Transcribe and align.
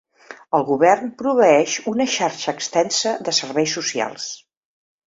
El 0.59 0.63
govern 0.69 1.11
proveeix 1.19 1.75
una 1.93 2.09
xarxa 2.17 2.57
extensa 2.59 3.17
de 3.29 3.39
serveis 3.43 3.79
socials. 3.81 4.31